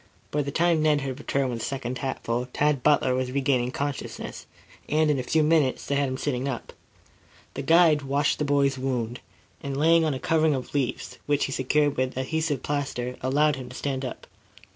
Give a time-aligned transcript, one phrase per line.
[0.31, 4.47] By the time Ned had returned with the second hatful, Tad Butler was regaining consciousness,
[4.89, 6.73] and in a few moments they had him sitting up.
[7.53, 9.19] The guide washed the boy's wound,
[9.61, 13.69] and, laying on a covering of leaves, which he secured with adhesive plaster, allowed him
[13.69, 14.25] to stand up.